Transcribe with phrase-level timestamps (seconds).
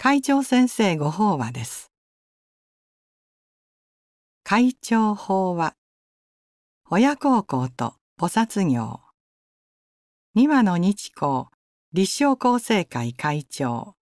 [0.00, 1.90] 会長先生ご法話です。
[4.44, 5.74] 会長法話
[6.88, 9.00] 親孝行と菩薩業
[10.36, 11.46] 二羽の日光
[11.92, 13.96] 立正厚生会会長。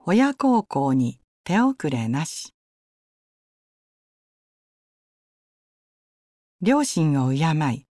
[0.00, 2.52] 親孝行に手遅れなし。
[6.60, 7.36] 両親を敬
[7.72, 7.86] い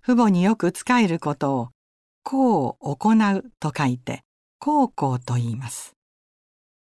[0.00, 1.68] 父母によく仕えることを
[2.22, 4.22] 孝を行うと書いて
[4.58, 5.94] 孝行と言います。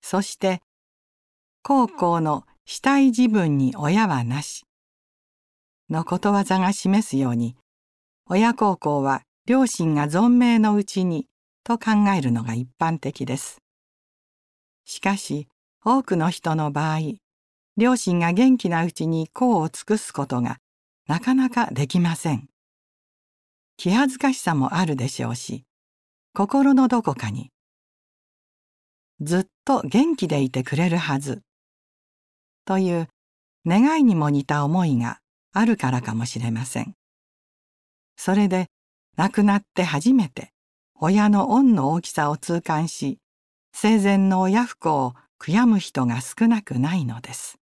[0.01, 0.61] そして
[1.63, 4.65] 孝行の死体自分に親はなし
[5.89, 7.55] のことわざが示すように
[8.27, 11.27] 親孝行は両親が存命のうちに
[11.63, 13.57] と考えるのが一般的です。
[14.85, 15.47] しかし
[15.83, 16.99] 多くの人の場合
[17.77, 20.57] 両親が元気なうちに功を尽くすことが
[21.07, 22.47] なかなかできません。
[23.77, 25.65] 気恥ずかしさもあるでしょうし
[26.33, 27.51] 心のどこかに
[29.21, 31.41] ずっと元気でいてくれるはず
[32.65, 33.07] という
[33.65, 35.19] 願いにも似た思いが
[35.53, 36.95] あるからかもしれません。
[38.17, 38.67] それで
[39.17, 40.51] 亡くなって初めて
[40.99, 43.19] 親の恩の大きさを痛感し
[43.73, 47.57] 生前の親不孝を悔やむ人が少なくないのです。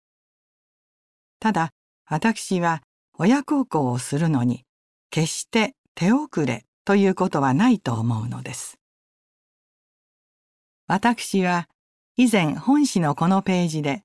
[1.39, 1.71] ただ
[2.07, 2.81] 私は
[3.17, 4.63] 親孝行をするのに
[5.09, 8.79] 決して手遅れということはないと思うのです。
[10.87, 11.69] 私は
[12.15, 14.03] 以前本誌のこのページで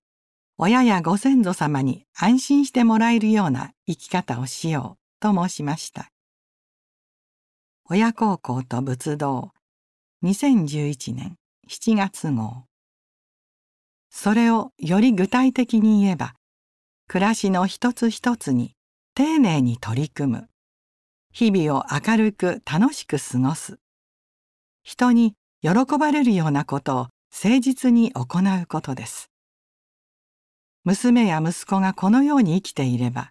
[0.57, 6.11] 親やご先祖様に安心してもらえるような生き方をしようと申しました。
[7.91, 9.53] 親孝行と仏道
[10.25, 11.37] 2011年
[11.69, 12.65] 7月号
[14.11, 16.35] それをより具体的に言えば
[17.09, 18.75] 暮らしの一つ一つに
[19.15, 20.49] 丁寧に取り組む
[21.39, 23.79] 日々を明るく楽しく過ごす。
[24.83, 28.23] 人に喜ばれるようなことを誠実に行
[28.61, 29.31] うことです。
[30.83, 33.31] 娘や息子がこのように生きていれば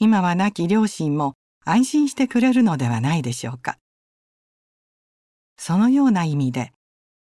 [0.00, 1.34] 今は亡き両親も
[1.64, 3.78] 安心してくれるのではないでしょうか。
[5.56, 6.72] そのような意味で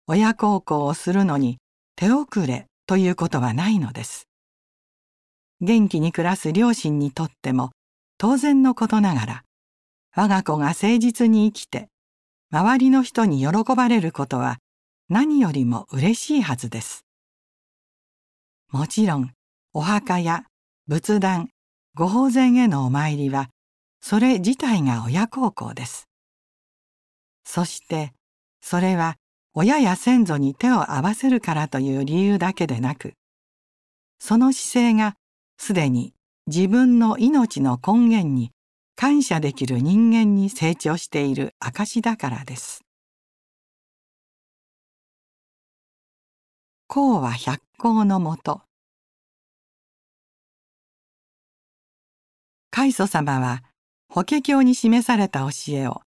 [0.07, 1.59] 親孝行をするのに
[1.95, 4.27] 手遅れということはないのです。
[5.61, 7.69] 元気に暮らす両親にとっても
[8.17, 9.43] 当然のことながら
[10.13, 11.87] 我が子が誠実に生きて
[12.51, 14.57] 周りの人に喜ばれることは
[15.09, 17.05] 何よりも嬉しいはずです。
[18.71, 19.31] もちろん
[19.73, 20.43] お墓や
[20.87, 21.49] 仏壇
[21.95, 23.49] ご法前へのお参りは
[24.01, 26.09] それ自体が親孝行です。
[27.45, 28.13] そして
[28.61, 29.15] それは
[29.53, 33.13] 親や先祖に手を合わせるからという理由だけでなく
[34.19, 35.15] その姿勢が
[35.57, 36.13] すでに
[36.47, 38.51] 自分の命の根源に
[38.95, 42.83] 感謝できる人間に成長している証だからです。
[46.93, 48.63] 公は百行のもと
[52.69, 53.63] 開祖様は
[54.09, 56.01] 法華経に示された教えを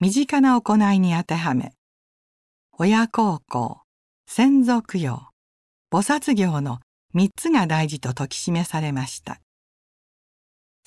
[0.00, 1.74] 身近な行いに当てはめ
[2.78, 3.82] 親孝行
[4.26, 5.28] 先祖供養
[5.92, 6.78] 菩薩行の
[7.12, 9.40] 三つが大事と説き示されました。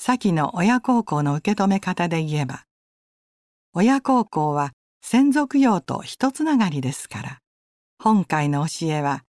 [0.05, 2.65] 先の親孝行の受け止め方で言えば
[3.73, 7.39] 親孝行は先祖供養と一つながりですから
[7.99, 9.23] 今回の教えは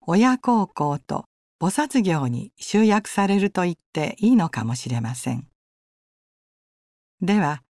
[0.00, 1.26] 親孝行と
[1.60, 5.48] 菩薩行に集約されると言っていいのかもしれません。
[7.20, 7.62] では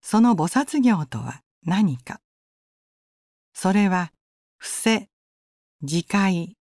[0.00, 2.22] その菩薩行とは何か
[3.52, 4.10] それは
[4.56, 5.08] 伏せ
[5.82, 6.56] 自戒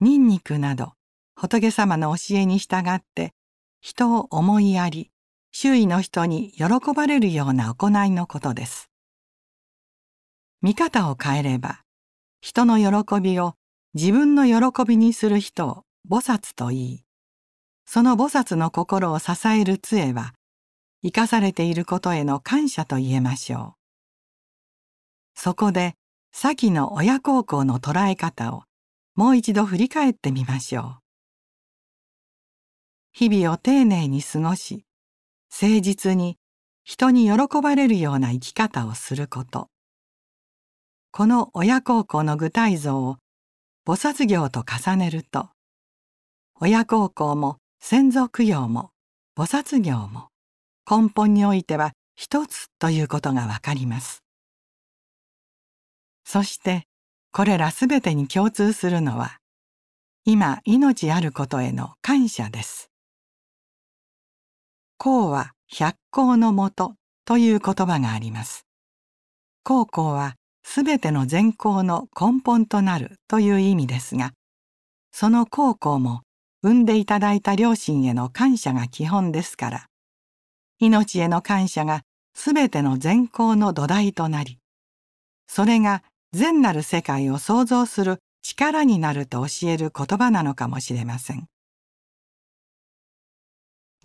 [0.00, 0.94] ニンニクなど
[1.34, 3.34] 仏様の教えに従って
[3.80, 5.10] 人を思いやり
[5.52, 8.90] 周囲の人に喜ばれるような行いのことです。
[10.62, 11.82] 見方を変えれば
[12.40, 13.54] 人の喜びを
[13.94, 17.04] 自分の喜びにする人を菩薩と言い
[17.86, 20.34] その菩薩の心を支える杖は
[21.02, 23.80] 生かされていることへの感謝と言えましょう。
[25.34, 25.94] そこで
[26.32, 28.64] 先の親孝行の捉え方を
[29.16, 30.99] もう一度振り返ってみましょう。
[33.12, 34.84] 日々を丁寧に過ごし
[35.50, 36.38] 誠実に
[36.84, 39.68] 人に喜ばれるような生き方をすること
[41.12, 43.16] この親孝行の具体像を
[43.86, 45.48] 菩薩行と重ねると
[46.60, 48.90] 親孝行も先祖供養も
[49.36, 50.28] 菩薩行も
[50.88, 54.22] 根本においては一つということがわかります。
[56.24, 56.84] そして
[57.32, 59.38] これらすべてに共通するのは
[60.24, 62.89] 今命あることへの感謝です。
[65.02, 66.92] 公は百行のもと
[67.24, 68.66] という言葉があります。
[69.64, 74.32] 高校はすべての善行の根本となるという意味ですが
[75.10, 76.20] その孝行も
[76.62, 79.86] 産んでいただいた両親への感謝が基本ですから
[80.80, 82.02] 命への感謝が
[82.34, 84.58] すべての善行の土台となり
[85.46, 86.02] それが
[86.34, 91.46] 善なる世界を創造する力になると教える言葉なのかもしれません。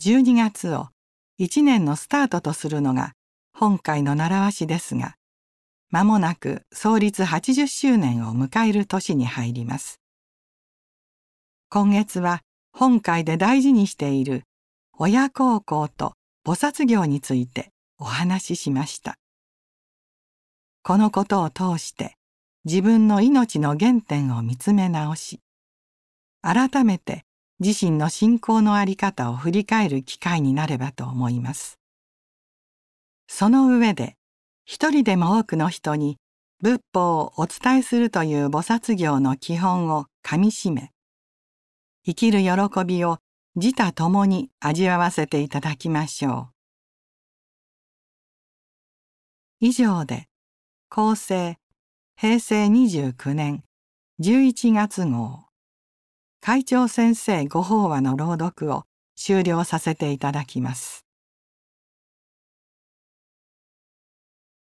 [0.01, 0.89] 12月を
[1.38, 3.13] 一年のスタートとするのが
[3.53, 5.15] 本会の習わしですが
[5.92, 10.00] 間もなく創立80周年を迎える年に入ります。
[11.69, 12.42] 今月は
[12.74, 14.44] 本会で大事にしている
[14.97, 16.13] 親孝行と
[16.45, 19.15] 菩薩業についてお話ししました。
[20.83, 22.15] このことを通して
[22.65, 25.39] 自分の命の原点を見つめ直し
[26.41, 27.25] 改めて
[27.60, 31.80] 自身の信仰の在り方を振り返る機会になればと思います。
[33.28, 34.16] その上で
[34.66, 36.18] 一人でも多くの人に
[36.62, 40.92] 仏法をお伝えするという菩薩行の基本をかみしめ
[42.06, 43.19] 生きる喜びを
[43.56, 46.56] 自他ともに味わわせていただきましょう。
[49.62, 50.28] 以上で
[50.90, 51.58] 厚生
[52.18, 53.63] 平成29年
[54.22, 55.44] 11月号
[56.45, 58.83] 会長先生ご法話の朗読を
[59.15, 61.05] 終了させていただきます。